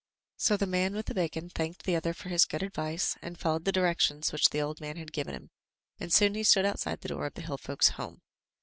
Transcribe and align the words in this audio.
So 0.37 0.57
the 0.57 0.65
man 0.65 0.95
with 0.95 1.05
the 1.05 1.13
bacon 1.13 1.47
thanked 1.49 1.83
the 1.83 1.95
other 1.95 2.15
for 2.15 2.29
his 2.29 2.45
good 2.45 2.63
advice 2.63 3.15
and 3.21 3.37
followed 3.37 3.65
the 3.65 3.71
directions 3.71 4.31
which 4.31 4.49
the 4.49 4.59
old 4.59 4.81
man 4.81 4.97
had 4.97 5.13
given 5.13 5.35
him, 5.35 5.51
and 5.99 6.11
soon 6.11 6.33
he 6.33 6.41
stood 6.41 6.65
outside 6.65 7.01
the 7.01 7.09
door 7.09 7.27
of 7.27 7.35
the 7.35 7.43
hillfolks' 7.43 7.89
home. 7.89 8.23